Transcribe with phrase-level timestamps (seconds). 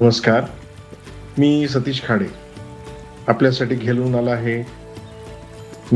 [0.00, 0.44] नमस्कार
[1.38, 2.26] मी सतीश खाडे.
[3.28, 4.62] आपल्यासाठी घेऊन आला आहे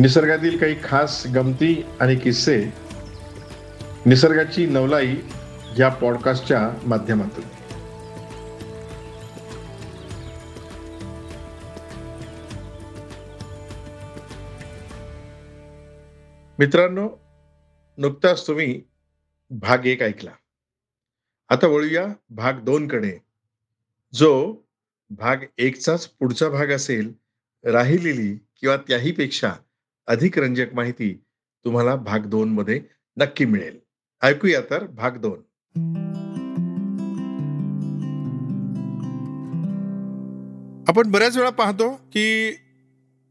[0.01, 2.65] निसर्गातील काही खास गमती आणि किस्से.
[4.07, 5.17] निसर्गाची नवलाई
[5.79, 7.45] या पॉडकास्टच्या माध्यमातून.
[16.59, 17.09] मित्रांनो
[17.99, 18.83] नुकताच तुम्ही
[19.51, 20.31] भाग एक ऐकला.
[21.49, 23.32] आता वळूया भाग दोन कडे.
[24.15, 24.55] जो
[25.11, 27.13] भाग एकचाच पुढचा भाग असेल
[27.65, 29.53] राहिलेली किंवा त्याही पेक्षा
[30.07, 31.15] अधिक रंजक माहिती
[31.65, 32.81] तुम्हाला भाग दोन मध्ये
[33.17, 33.79] नक्की मिळेल.
[34.23, 35.41] ऐकूया तर भाग दोन.
[40.89, 42.53] आपण बऱ्याच वेळा पाहतो की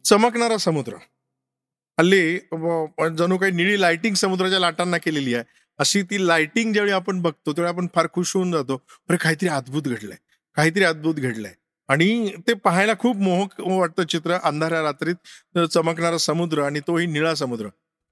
[0.06, 0.94] चमकणारा समुद्र.
[2.00, 2.38] हल्ली
[3.18, 5.44] जणू काही निळी लाइटिंग समुद्राच्या लाटांना केलेली आहे.
[5.80, 8.82] अशी ती लाइटिंग ज्यावेळी आपण बघतो त्यावेळी आपण फार खुश होऊन जातो.
[9.10, 10.18] अरे काहीतरी अद्भुत घडलंय.
[10.56, 11.54] काहीतरी अद्भुत घडलंय.
[11.90, 14.38] आणि ते पाहायला खूप मोहक वाटतं चित्र.
[14.44, 17.68] अंधाऱ्या रात्रीत चमकणारा समुद्र आणि तोही निळा समुद्र.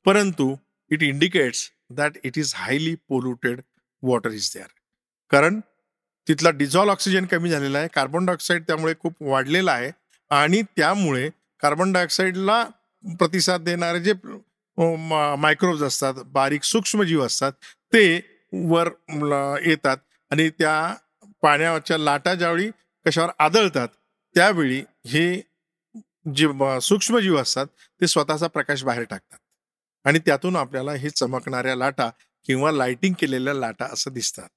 [0.05, 0.55] परंतु
[0.91, 3.61] it indicates that it is highly polluted
[4.03, 4.67] water is there
[5.31, 5.59] कारण
[6.27, 7.87] तिथला डिझॉल ऑक्सिजन कमी झालेला आहे.
[7.93, 9.91] कार्बन डायऑक्साईड त्यामुळे खूप वाढलेला आहे.
[10.29, 11.29] आणि त्यामुळे
[11.61, 12.63] कार्बन डायऑक्साईडला
[13.19, 14.13] प्रतिसाद देणारे जे
[14.77, 17.51] मायक्रोब्स असतात बारीक सूक्ष्मजीव असतात
[17.93, 18.03] ते
[18.53, 18.89] वर
[19.65, 19.97] येतात.
[20.31, 20.95] आणि त्या
[21.43, 22.69] पाण्याच्या लाटा ज्यावेळी
[23.05, 23.87] कशावर आदळतात
[24.35, 25.41] त्यावेळी हे
[26.35, 26.47] जे
[26.81, 27.67] सूक्ष्मजीव असतात
[28.01, 29.37] ते स्वतःचा प्रकाश बाहेर टाकतात.
[30.05, 32.09] आणि त्यातून आपल्याला हे चमकणाऱ्या लाटा
[32.47, 34.47] किंवा लाइटिंग केलेल्या लाटा असं दिसतात.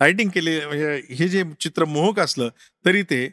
[0.00, 2.48] लाइटिंग केले म्हणजे हे जे चित्र मोहक असलं
[2.84, 3.28] तरी ते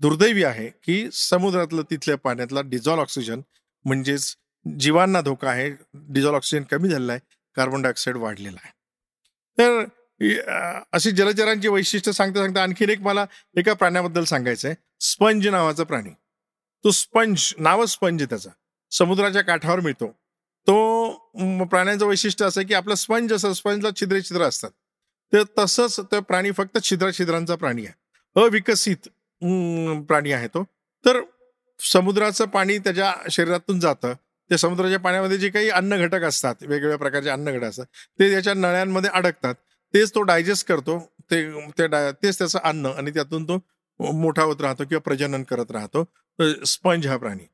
[0.00, 3.40] दुर्दैवी आहे की समुद्रातलं तिथल्या पाण्यातला डिझॉल ऑक्सिजन
[3.84, 4.34] म्हणजेच
[4.66, 7.20] जीवांना धोका आहे डिझॉल ऑक्सिजन कमी झालेला आहे
[7.56, 8.72] कार्बन डायऑक्साईड वाढलेला आहे.
[9.58, 9.84] तर
[10.92, 13.24] अशी जलचरांची वैशिष्ट्य सांगता सांगता आणखीन एक मला
[13.56, 16.10] एका प्राण्याबद्दल सांगायचं आहे स्पंज नावाचा प्राणी.
[16.84, 18.50] तो स्पंज नावच स्पंज त्याचा.
[18.90, 20.06] समुद्राच्या काठावर मिळतो.
[20.66, 24.70] तो प्राण्यांचं वैशिष्ट्य असं की आपला स्पंज असं स्पंजला छिद्रे छिद्र असतात.
[25.32, 28.40] तर तसंच तो प्राणी फक्त छिद्र छिद्रांचा प्राणी आहे.
[28.40, 29.08] अविकसित
[30.08, 30.64] प्राणी आहे तो.
[31.06, 31.20] तर
[31.80, 34.12] समुद्राचं पाणी त्याच्या शरीरातून जातं.
[34.48, 37.86] त्या समुद्राच्या पाण्यामध्ये जे काही अन्न घटक असतात वेगवेगळ्या प्रकारचे अन्न घटक असतात
[38.18, 39.54] ते त्याच्या नळ्यांमध्ये अडकतात.
[39.94, 40.98] तेच तो डायजेस्ट करतो
[41.30, 41.42] ते
[42.22, 43.58] तेच त्याचं अन्न आणि त्यातून तो
[44.00, 46.04] मोठा होत राहतो किंवा प्रजनन करत राहतो.
[46.66, 47.44] स्पंज हा प्राणी.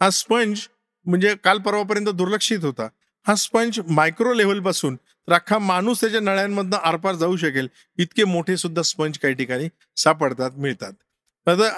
[0.00, 0.60] हा स्पंज
[1.06, 2.88] म्हणजे काल परवापर्यंत दुर्लक्षित होता.
[3.26, 7.68] हा स्पंज मायक्रो लेवलपासून तर अख्खा माणूस त्याच्या नळ्यांमधनं आरपार जाऊ शकेल
[7.98, 10.92] इतके मोठे सुद्धा स्पंज काही ठिकाणी सापडतात मिळतात.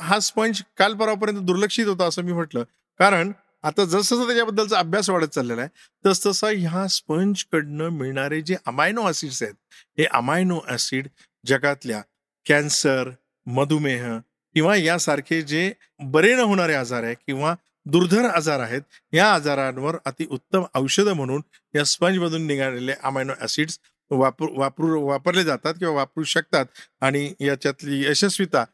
[0.01, 2.65] हा स्पंज काल परवापर्यंत दुर्लक्षित होता असं मी म्हटलं.
[3.01, 3.33] कारण
[3.63, 5.71] आता जसं त्याच्याबद्दलचा अभ्यास वाढत चाललेला आहे
[6.07, 9.55] तसतसा ह्या स्पंजकडनं मिळणारे जे अमायनो ऍसिड्स आहेत
[9.99, 11.09] हे अमायनो ऍसिड
[11.47, 12.03] जगातल्या
[12.49, 13.11] कॅन्सर
[13.47, 14.19] मधुमेह
[14.55, 17.55] किंवा यासारखे जे बरे न होणारे आजार आहे किंवा
[17.87, 18.83] दुर्धर आजार आहेत
[19.13, 21.43] या आजारांवर अति उत्तम औषधं म्हणून
[21.75, 23.79] या स्पंजमधून निघालेले अमायनो ऍसिड्स
[24.11, 26.67] वापर वापरू वापरले जातात किंवा वापरू शकतात
[27.01, 28.65] आणि याच्यातली यशस्वीता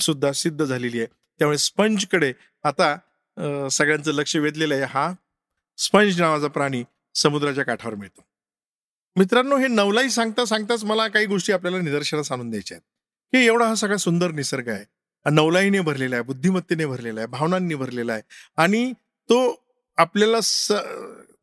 [0.00, 1.06] सुद्धा सिद्ध झालेली आहे.
[1.38, 2.32] त्यामुळे स्पंजकडे
[2.64, 2.96] आता
[3.70, 5.12] सगळ्यांचं लक्ष वेधलेलं आहे हा.
[5.78, 6.84] स्पंज नावाचा प्राणी
[7.14, 8.22] समुद्राच्या काठावर मिळतो.
[9.16, 12.82] मित्रांनो हे नवलाई सांगता सांगताच मला काही गोष्टी आपल्याला निदर्शनास आणून द्यायच्या आहेत.
[13.32, 14.84] की एवढा हा सगळा सुंदर निसर्ग आहे.
[15.30, 18.22] नवलाईने भरलेला आहे बुद्धिमत्तेने भरलेला आहे भावनांनी भरलेला आहे
[18.56, 19.62] आणि तो
[19.96, 20.72] आपल्याला स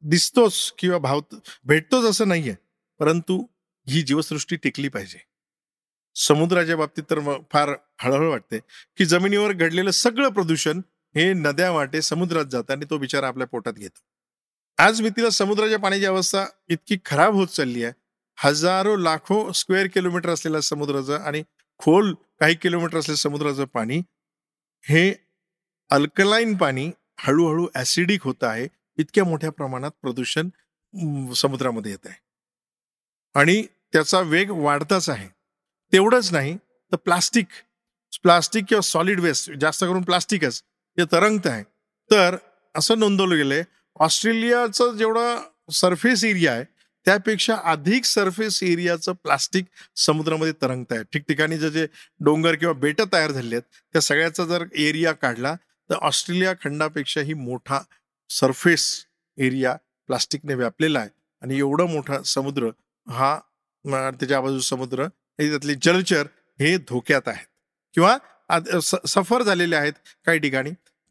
[0.02, 1.22] दिसतोच किंवा भाव
[1.64, 2.56] भेटतोच असं नाहीये.
[3.00, 3.46] परंतु
[3.88, 5.24] ही जीवसृष्टी टिकली पाहिजे.
[6.16, 7.20] समुद्राच्या बाबतीत तर
[7.52, 8.60] फार हळहळ वाटते
[8.98, 10.82] की जमिनीवर घडलेलं सगळं प्रदूषण
[11.20, 14.00] हे नद्या वाटे समुद्रात जातं आणि तो बिचारा आपल्या पोटात घेतो.
[14.78, 17.94] आज मी तिला समुद्राच्या पाण्याची अवस्था इतकी खराब होत चालली आहे.
[18.38, 21.44] हजारो लाखो स्क्वेअर किलोमीटर असलेला समुद्राचं आणि
[21.80, 24.02] खोल काही किलोमीटर असलेलं समुद्राचं पाणी
[24.84, 25.14] हे
[25.90, 28.68] अल्कलाईन पाणी हळूहळू ऍसिडिक होत आहे.
[28.98, 30.50] इतक्या मोठ्या प्रमाणात प्रदूषण
[31.36, 32.16] समुद्रामध्ये येत आहे.
[33.40, 33.62] आणि
[33.94, 35.28] त्याचा वेग वाढताच आहे.
[35.94, 36.58] तेवढंच नाही
[36.92, 37.46] तर प्लास्टिक
[38.24, 40.64] प्लास्टिक किंवा सॉलिड वेस्ट जास्त करून प्लास्टिकच
[40.98, 41.64] हे तरंगत आहे.
[42.12, 42.36] तर
[42.76, 43.64] असं नोंदवलं गेलंय
[44.00, 45.42] ऑस्ट्रेलियाचं जेवढं
[45.72, 46.64] सरफेस एरिया आहे
[47.06, 49.66] त्यापेक्षा अधिक सरफेस एरियाचं प्लास्टिक
[49.96, 51.04] समुद्रामध्ये तरंगत आहे.
[51.14, 51.86] ठिकठिकाणी जे जे
[52.20, 53.64] डोंगर किंवा बेट तयार झाली आहेत
[53.94, 55.56] त्या सगळ्याचा जर एरिया काढला
[55.90, 57.80] तर ऑस्ट्रेलिया खंडापेक्षाही मोठा
[58.30, 59.06] सरफेस
[59.38, 59.76] एरिया
[60.08, 61.10] प्लास्टिकने व्यापलेला आहे.
[61.42, 62.70] आणि एवढं मोठा समुद्र
[63.08, 63.38] हा
[63.86, 66.28] त्याच्या बाजू समुद्र त्यातले जलचर
[66.60, 67.46] हे धोक्यात आहेत.
[67.94, 68.18] किंवा
[69.08, 69.94] सफर झालेले आहेत
[70.26, 70.70] काही ठिकाणी.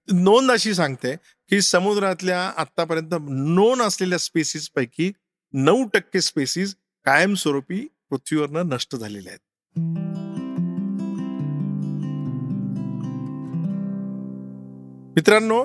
[0.09, 1.15] नोंद अशी सांगते
[1.51, 5.11] की समुद्रातल्या आतापर्यंत नोंद असलेल्या स्पेसीस पैकी
[5.55, 6.75] नऊ टक्के स्पेसिस
[7.07, 9.45] कायमस्वरूपी पृथ्वीवरनं नष्ट झालेल्या आहेत.
[15.17, 15.65] मित्रांनो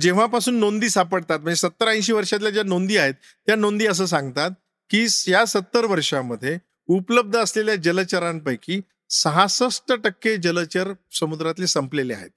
[0.00, 3.14] जेव्हापासून नोंदी सापडतात म्हणजे सत्तर ऐंशी वर्षातल्या ज्या नोंदी आहेत
[3.46, 4.50] त्या नोंदी असं सांगतात
[4.90, 6.56] की या सत्तर वर्षामध्ये
[6.88, 8.80] उपलब्ध असलेल्या जलचरांपैकी
[9.12, 12.30] सहासष्ट टक्के जलचर समुद्रातले संपलेले आहेत.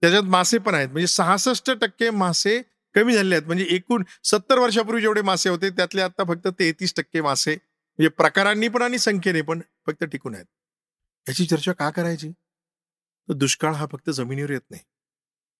[0.00, 0.88] त्याच्यात मासे पण आहेत.
[0.88, 2.62] म्हणजे सहासष्ट टक्के मासे
[2.94, 3.46] कमी झालेले आहेत.
[3.46, 8.68] म्हणजे एकूण सत्तर वर्षापूर्वी जेवढे मासे होते त्यातले आता फक्त तेहतीस टक्के मासे म्हणजे प्रकारांनी
[8.68, 10.46] पण आणि संख्येने पण फक्त टिकून आहेत.
[11.28, 12.30] याची चर्चा का करायची?
[13.28, 14.82] तर दुष्काळ हा फक्त जमिनीवर येत नाही.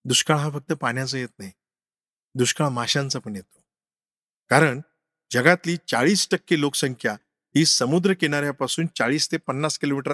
[0.05, 1.51] दुष्काळ हा फक्त पाण्याचा येत नाही.
[2.35, 3.63] दुष्काळ माशांचा पण येतो.
[4.49, 4.81] कारण
[5.33, 7.13] जगातली चाळीस टक्के लोकसंख्या
[7.57, 10.13] ही समुद्र किनाऱ्यापासून चाळीस ते पन्नास किलोमीटर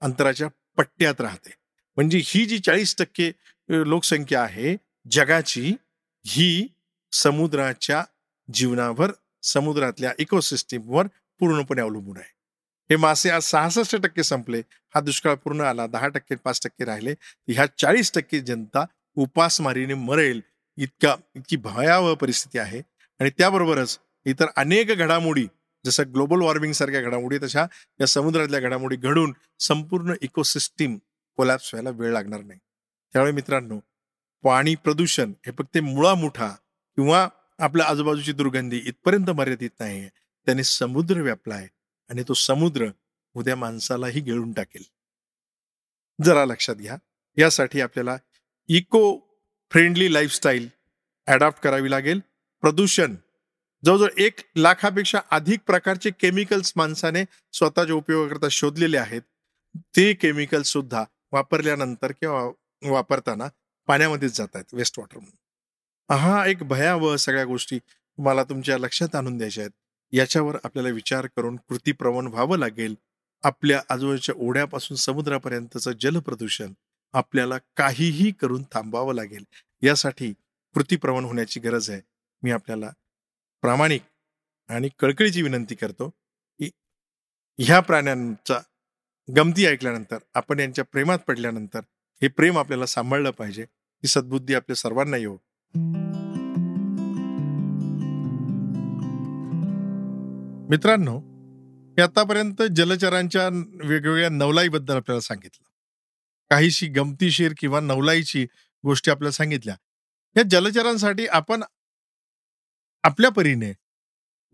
[0.00, 1.50] अंतराच्या पट्ट्यात राहते.
[1.96, 3.30] म्हणजे ही जी चाळीस टक्के
[3.68, 4.76] लोकसंख्या आहे
[5.10, 5.74] जगाची
[6.26, 6.68] ही
[7.12, 8.04] समुद्राच्या
[8.54, 9.12] जीवनावर
[9.42, 11.06] समुद्रातल्या इकोसिस्टीमवर
[11.38, 12.32] पूर्णपणे अवलंबून आहे.
[12.90, 14.62] हे मासे आज सहासष्ट टक्के संपले.
[14.94, 17.14] हा दुष्काळ पूर्ण आला दहा टक्के पाच टक्के राहिले.
[17.48, 18.84] ह्या चाळीस टक्के जनता
[19.16, 20.40] उपासमारीने मरेल
[20.76, 22.82] इतका इतकी भयावह परिस्थिती आहे.
[23.20, 25.46] आणि त्याबरोबरच इतर अनेक घडामोडी
[25.86, 27.66] जसं ग्लोबल वॉर्मिंग सारख्या घडामोडी तशा
[28.00, 30.98] या समुद्रातल्या घडामोडी घडून संपूर्ण इकोसिस्टीम
[31.36, 32.58] कोलॅप्स व्हायला वेळ लागणार नाही.
[33.12, 33.78] त्यामुळे मित्रांनो
[34.42, 36.48] पाणी प्रदूषण हे फक्त मुळामुठा
[36.96, 37.28] किंवा
[37.58, 40.08] आपल्या आजूबाजूची दुर्गंधी इथपर्यंत मर्यादित नाही
[40.46, 41.68] त्याने समुद्र व्यापला आहे
[42.08, 42.86] आणि तो समुद्र
[43.34, 44.82] उद्या माणसालाही गिळून टाकेल.
[46.24, 46.96] जरा लक्षात घ्या.
[47.36, 48.16] यासाठी आपल्याला
[48.68, 49.18] इको
[49.70, 50.68] फ्रेंडली लाईफस्टाईल
[51.26, 52.20] ॲडॉप्ट करावी लागेल.
[52.60, 53.14] प्रदूषण
[53.84, 59.22] जवळजवळ एक लाखापेक्षा अधिक प्रकारचे केमिकल्स माणसाने स्वतःच्या उपयोगाकरता शोधलेले आहेत.
[59.96, 62.42] ते केमिकल्स सुद्धा वापरल्यानंतर किंवा
[62.90, 63.48] वापरताना
[63.86, 66.16] पाण्यामध्येच जात आहेत वेस्ट वॉटर म्हणून.
[66.16, 67.78] हा एक भयावह सगळ्या गोष्टी
[68.18, 69.72] मला तुमच्या लक्षात आणून द्यायच्या आहेत.
[70.12, 72.94] याच्यावर आपल्याला विचार करून कृतीप्रवण व्हावं लागेल.
[73.42, 76.72] आपल्या आजूबाजूच्या ओढ्यापासून समुद्रापर्यंतचं जलप्रदूषण
[77.12, 79.44] आपल्याला काहीही करून थांबावं लागेल.
[79.82, 80.32] यासाठी
[80.74, 82.00] कृतीप्रवण होण्याची गरज आहे.
[82.42, 82.90] मी आपल्याला
[83.60, 84.02] प्रामाणिक
[84.68, 86.08] आणि कळकळीची विनंती करतो
[86.58, 86.70] की
[87.58, 88.60] ह्या प्राण्यांचा
[89.36, 91.80] गमती ऐकल्यानंतर आपण यांच्या प्रेमात पडल्यानंतर
[92.22, 93.62] हे प्रेम आपल्याला सांभाळलं पाहिजे.
[93.96, 95.38] ही सद्बुद्धी आपल्या सर्वांना येऊ हो.
[100.70, 101.20] मित्रांनो
[101.94, 103.48] मी आतापर्यंत जलचरांच्या
[103.84, 105.68] वेगवेगळ्या नवलाईबद्दल आपल्याला सांगितलं.
[106.50, 108.46] काहीशी गमतीशीर किंवा नवलाईची
[108.84, 109.76] गोष्टी आपल्याला सांगितल्या.
[110.36, 111.62] या जलचरांसाठी आपण
[113.06, 113.72] आपल्या परीने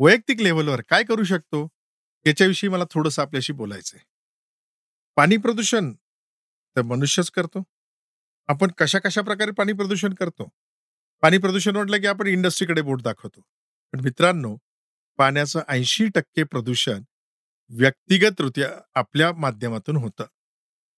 [0.00, 1.68] वैयक्तिक लेवलवर काय करू शकतो
[2.26, 4.00] याच्याविषयी मला थोडंसं आपल्याशी बोलायचंय.
[5.16, 5.92] पाणी प्रदूषण
[6.76, 7.62] तर मनुष्यच करतो.
[8.48, 10.48] आपण कशा कशा प्रकारे पाणी प्रदूषण करतो?
[11.22, 13.40] पाणी प्रदूषण म्हटलं की आपण इंडस्ट्रीकडे बोट दाखवतो.
[13.92, 14.56] पण मित्रांनो
[15.16, 17.02] पाण्याचं ऐंशी टक्के प्रदूषण
[17.68, 20.24] व्यक्तिगतरित्या आपल्या माध्यमातून होतं.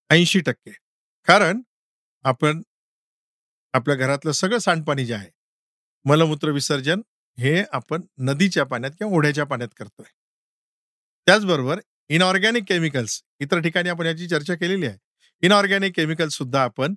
[0.09, 0.71] ऐंशी टक्के.
[1.25, 1.61] कारण
[2.23, 2.61] आपण
[3.73, 5.29] आपल्या घरातलं सगळं सांडपाणी जे आहे
[6.05, 7.01] मलमूत्र विसर्जन
[7.37, 10.05] हे आपण नदीच्या पाण्यात किंवा ओढ्याच्या पाण्यात करतोय.
[11.27, 11.79] त्याचबरोबर
[12.09, 14.97] इनऑर्गॅनिक केमिकल्स इतर ठिकाणी आपण याची चर्चा केलेली आहे.
[15.43, 16.93] इनऑर्गॅनिक केमिकल्स सुद्धा आपण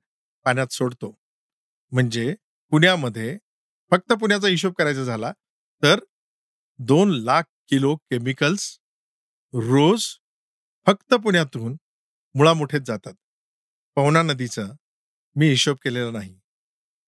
[0.46, 1.14] पाण्यात सोडतो.
[1.93, 2.35] म्हणजे
[2.73, 3.37] पुण्यामध्ये
[3.90, 5.32] फक्त पुण्याचा हिशोब करायचा झाला
[5.82, 6.00] तर
[6.79, 8.79] दोन लाख किलो केमिकल्स
[9.55, 10.05] रोज
[10.87, 11.76] फक्त पुण्यातून
[12.35, 13.14] मुळामुठेत जातात.
[13.97, 14.62] पवना नदीचा
[15.37, 16.35] मी हिशोब केलेला नाही.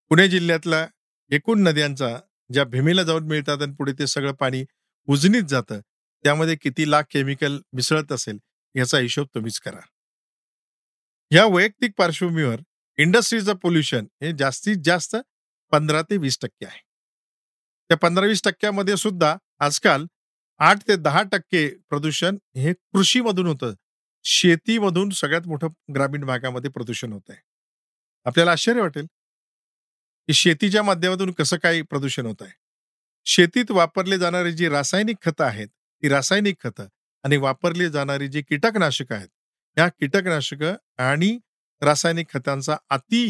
[0.09, 0.87] पुणे जिल्ह्यातल्या
[1.31, 2.17] एकूण नद्यांचा
[2.53, 4.65] ज्या भीमेला जाऊन मिळतात आणि पुढे ते सगळं पाणी
[5.09, 5.81] उजनीत जातं
[6.25, 8.39] त्यामध्ये किती लाख केमिकल मिसळत असेल
[8.75, 9.81] याचा हिशोब तुम्हीच करा.
[11.31, 12.61] या वैयक्तिक पार्श्वभूमीवर
[12.99, 15.17] इंडस्ट्रीचं पोल्युशन हे जास्तीत जास्त
[15.73, 16.81] पंधरा ते वीस टक्के आहे.
[17.91, 20.07] त्या पंधरा वीस टक्क्यामध्ये सुद्धा आजकाल
[20.61, 23.75] आठ ते दहा टक्के प्रदूषण हे कृषीमधून होतं.
[24.25, 27.41] शेतीमधून सगळ्यात मोठं ग्रामीण भागामध्ये प्रदूषण होत आहे
[28.27, 29.07] आपल्याला आश्चर्य वाटेल
[30.31, 32.51] की शेतीच्या माध्यमातून कसं काय प्रदूषण होत आहे?
[33.27, 36.87] शेतीत वापरले जाणारी जी रासायनिक खतं आहेत ती रासायनिक खतं
[37.25, 39.29] आणि वापरली जाणारी जी कीटकनाशकं आहेत
[39.77, 41.39] या कीटकनाशकं आणि
[41.83, 43.27] रासायनिक खतांचा अति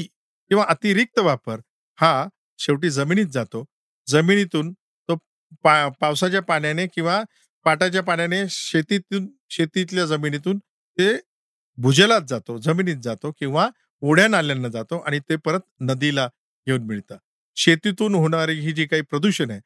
[0.50, 1.60] किंवा अतिरिक्त वापर
[1.98, 2.12] हा
[2.58, 3.64] शेवटी जमिनीत जातो.
[4.08, 5.16] जमिनीतून तो
[5.64, 7.22] पा पावसाच्या पाण्याने किंवा
[7.66, 10.58] पाटाच्या पाण्याने शेतीतून शेतीतल्या जमिनीतून
[10.98, 11.12] ते
[11.78, 13.68] भुजलात जातो जमिनीत जातो किंवा
[14.02, 16.28] ओढ्या नाल्यांना जातो आणि ते परत नदीला
[16.70, 17.18] घेऊन मिळतात
[17.56, 19.60] शेतीतून होणारी ही जी काही प्रदूषण आहे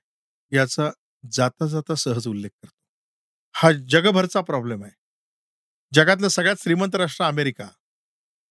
[0.57, 0.91] याचा
[1.33, 2.77] जाता जाता सहज उल्लेख करतो.
[3.55, 4.93] हा जगभरचा प्रॉब्लेम आहे.
[5.95, 7.69] जगातलं सगळ्यात श्रीमंत राष्ट्र अमेरिका.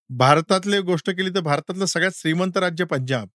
[0.09, 3.27] भारतातले गोष्ट केली तर भारतातलं सगळ्यात श्रीमंत राज्य पंजाब.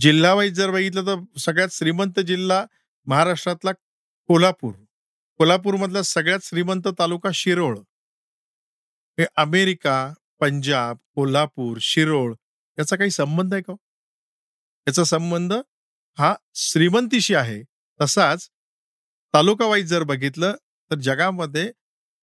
[0.00, 2.66] जिल्हावाईज जर बघितलं तर सगळ्यात श्रीमंत जिल्हा
[3.06, 3.72] महाराष्ट्रातला
[4.26, 4.74] कोल्हापूर.
[5.38, 7.78] कोल्हापूरमधला सगळ्यात श्रीमंत तालुका शिरोळ.
[9.18, 12.34] हे अमेरिका पंजाब कोल्हापूर शिरोळ
[12.78, 13.83] याचा काही संबंध आहे का हो?
[14.86, 15.52] याचा संबंध
[16.18, 17.62] हा श्रीमंतीशी आहे.
[18.00, 18.48] तसाच
[19.34, 20.54] तालुका वाईज जर बघितलं
[20.90, 21.70] तर जगामध्ये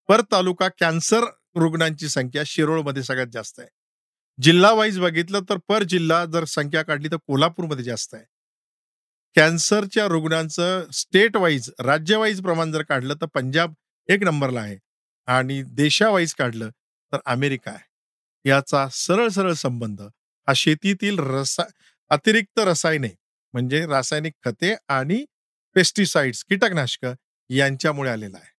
[0.09, 1.23] पर तालुका कॅन्सर
[1.55, 3.67] रुग्णांची संख्या शिरोळमध्ये सगळ्यात जास्त आहे.
[4.39, 8.23] जिल्हा वाईज बघितलं तर पर जिल्हा जर संख्या काढली तर कोल्हापूरमध्ये जास्त आहे.
[9.35, 13.73] कॅन्सरच्या रुग्णांचं स्टेट वाईज राज्य वाईज प्रमाण जर काढलं तर पंजाब
[14.09, 14.77] एक नंबरला आहे
[15.27, 16.69] आणि देशावाईज काढलं
[17.13, 18.49] तर अमेरिका आहे.
[18.49, 20.01] याचा सरळ सरळ संबंध
[20.47, 21.63] हा शेतीतील रसा
[22.11, 23.07] अतिरिक्त रसायने
[23.53, 25.25] म्हणजे रासायनिक खते आणि
[25.75, 27.05] पेस्टिसाइड्स कीटकनाशक
[27.49, 28.49] यांच्यामुळे आलेला आहे.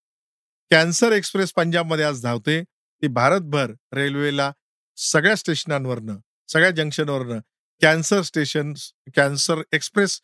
[0.71, 2.63] कॅन्सर एक्सप्रेस पंजाबमध्ये आज धावते
[3.03, 4.53] ती भारतभर रेल्वेला
[4.97, 6.17] सगळ्या स्टेशनांवरनं
[6.49, 7.41] सगळ्या जंक्शनवरनं
[7.81, 8.73] कॅन्सर स्टेशन
[9.17, 10.21] कॅन्सर एक्सप्रेस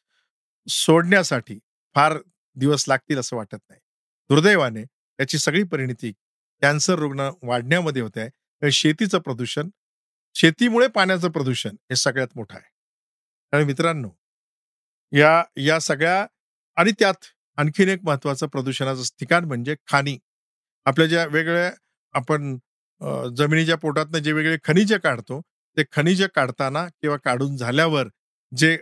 [0.69, 1.59] सोडण्यासाठी
[1.95, 2.19] फार
[2.57, 3.81] दिवस लागतील असं वाटत नाही.
[4.31, 4.83] दुर्दैवाने
[5.19, 6.13] याची सगळी परिणिती
[6.63, 8.19] कॅन्सर रुग्ण वाढण्यामध्ये होत.
[8.19, 9.69] आहे शेतीचं प्रदूषण
[10.35, 12.78] शेतीमुळे पाण्याचं प्रदूषण हे सगळ्यात मोठं आहे.
[13.53, 14.09] आणि मित्रांनो
[15.13, 16.27] या या सगळ्या
[16.77, 17.25] आणि त्यात
[17.59, 20.17] आणखीन एक महत्वाचं प्रदूषणाचं ठिकाण म्हणजे खाणी.
[20.87, 21.71] आपल्या ज्या वेगळ्या
[22.15, 22.57] आपण
[23.37, 25.41] जमिनीच्या पोटातनं जे वेगळे खनिज काढतो
[25.77, 28.09] ते खनिज काढताना किंवा काढून झाल्यावर
[28.53, 28.77] जे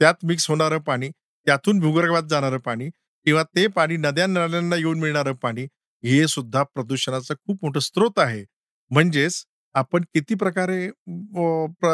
[0.00, 1.10] त्यात मिक्स होणारं पाणी
[1.46, 2.88] त्यातून भूगर्भात जाणारं पाणी
[3.26, 5.64] किंवा ते पाणी नद्या नाल्यांना येऊन मिळणारं पाणी
[6.04, 8.44] हे सुद्धा प्रदूषणाचं खूप मोठं स्रोत आहे.
[8.90, 9.44] म्हणजेच
[9.74, 10.88] आपण किती प्रकारे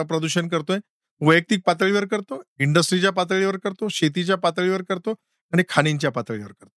[0.09, 0.79] प्रदूषण करतोय?
[1.21, 5.15] वैयक्तिक पातळीवर करतो इंडस्ट्रीच्या पातळीवर करतो शेतीच्या पातळीवर करतो
[5.53, 6.69] आणि खाणींच्या पातळीवर करतो.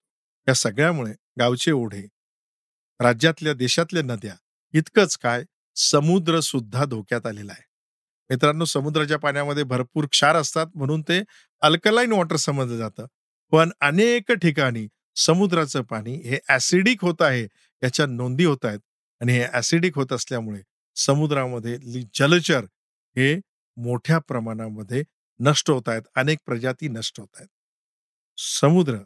[0.48, 2.02] या सगळ्यामुळे गावचे ओढे
[3.00, 4.36] राज्यातल्या देशातल्या नद्या
[4.74, 5.44] इतकंच काय
[5.78, 7.64] समुद्र सुद्धा धोक्यात आलेला आहे.
[8.30, 11.22] मित्रांनो समुद्राच्या पाण्यामध्ये भरपूर क्षार असतात म्हणून ते
[11.62, 13.06] अल्कलाईन वॉटर समजलं जातं.
[13.52, 17.44] पण अनेक ठिकाणी समुद्राचं पाणी हे ऍसिडिक होत आहे
[17.82, 18.80] याच्या नोंदी होत आहेत
[19.22, 20.62] आणि हे ऍसिडिक होत असल्यामुळे
[20.98, 21.78] समुद्रामध्ये
[22.16, 22.66] जलचर
[23.16, 23.34] हे
[23.78, 25.04] मोठ्या प्रमाणामध्ये
[25.40, 26.02] नष्ट होत आहेत.
[26.16, 27.48] अनेक प्रजाती नष्ट होत आहेत.
[28.38, 28.98] समुद्र.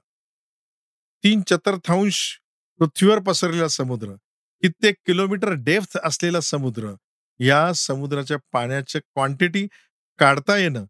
[1.24, 2.40] तीन चतुर्थांश
[2.80, 4.14] पृथ्वीवर पसरलेला समुद्र.
[4.62, 6.94] कित्येक किलोमीटर डेप्थ असलेला समुद्र.
[7.40, 9.68] या समुद्राच्या पाण्याच्या क्वांटिटी
[10.20, 10.86] काढता येणं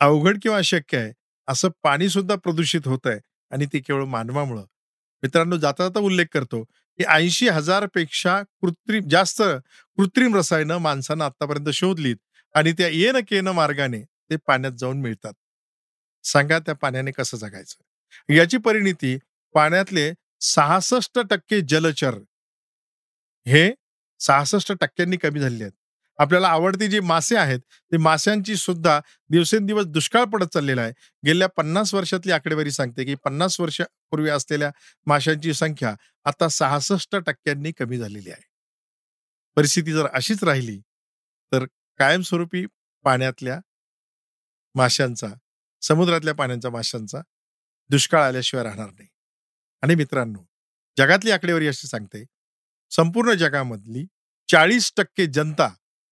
[0.00, 1.12] अवघड किंवा अशक्य आहे.
[1.48, 3.20] असं पाणी सुद्धा प्रदूषित होत आहे
[3.50, 4.62] आणि ते केवळ मानवामुळं.
[5.22, 6.64] मित्रांनो जाता जाता उल्लेख करतो
[6.96, 9.42] की ऐंशी हजारपेक्षा कृत्रिम जास्त
[9.96, 12.16] कृत्रिम रसायनं माणसानं आतापर्यंत शोधलीत.
[12.54, 15.32] आणि त्या येन केन मार्गाने ते पाण्यात जाऊन मिळतात.
[16.24, 18.32] सांगा त्या पाण्याने कसं जगायचं?
[18.34, 19.16] याची परिणिती
[19.54, 22.18] पाण्यातले सहासष्ट टक्के जलचर
[23.46, 23.70] हे
[24.20, 25.72] सहासष्ट टक्क्यांनी कमी झालेले आहेत.
[26.18, 27.60] आपल्याला आवडती जी मासे आहेत
[27.92, 28.98] ते माशांची सुद्धा
[29.30, 30.92] दिवसेंदिवस दुष्काळ पडत चाललेला आहे.
[31.26, 34.70] गेल्या पन्नास वर्षातली आकडेवारी सांगते की पन्नास वर्षापूर्वी असलेल्या
[35.06, 38.42] माशांची संख्या आता सहासष्ट टक्क्यांनी कमी झालेली आहे.
[39.56, 40.78] परिस्थिती जर अशीच राहिली
[41.52, 41.64] तर
[41.98, 42.64] कायमस्वरूपी
[43.04, 43.58] पाण्यातल्या
[44.74, 45.26] माशांचा
[45.82, 47.20] समुद्रातल्या पाण्याच्या माशांचा
[47.90, 49.08] दुष्काळ आल्याशिवाय राहणार नाही.
[49.82, 50.44] आणि मित्रांनो
[50.96, 52.24] जगातली आकडेवारी अशी सांगते
[52.92, 54.04] संपूर्ण जगामधली
[54.48, 55.66] चाळीस टक्के जनता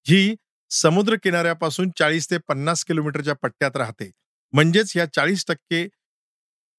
[0.07, 0.35] ही
[0.71, 4.11] समुद्र किनाऱ्यापासून चाळीस ते पन्नास किलोमीटरच्या पट्ट्यात राहते.
[4.53, 5.87] म्हणजेच ह्या चाळीस टक्के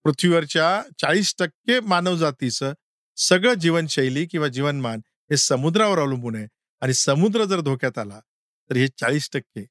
[0.05, 2.73] पृथ्वीवरच्या चाळीस टक्के मानवजातीचं
[3.17, 4.99] सगळं जीवनशैली किंवा जीवनमान
[5.31, 6.47] हे समुद्रावर अवलंबून आहे.
[6.81, 8.19] आणि समुद्र जर धोक्यात आला
[8.69, 9.65] तर हे चाळीस टक्के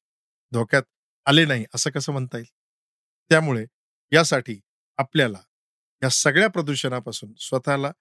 [0.52, 0.82] धोक्यात
[1.26, 2.52] आले नाही असं कसं म्हणता येईल?
[3.30, 3.66] त्यामुळे
[4.12, 4.60] यासाठी
[4.96, 5.38] आपल्याला
[6.02, 7.92] या सगळ्या प्रदूषणापासून स्वतःला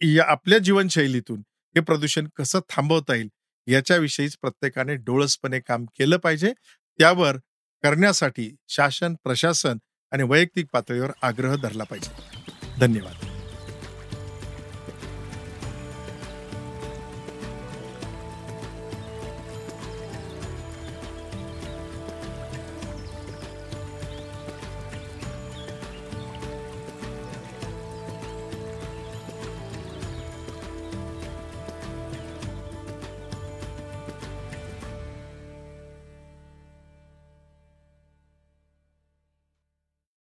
[0.00, 1.40] या आपल्या जीवनशैलीतून
[1.76, 3.28] हे प्रदूषण कसं थांबवता येईल
[3.66, 6.52] याच्याविषयीच प्रत्येकाने डोळसपणे काम केलं पाहिजे.
[6.98, 7.36] त्यावर
[7.82, 9.78] करण्यासाठी शासन प्रशासन
[10.10, 12.10] आणि वैयक्तिक पातळीवर आग्रह धरला पाहिजे.
[12.80, 13.29] धन्यवाद.